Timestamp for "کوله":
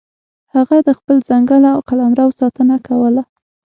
2.87-3.23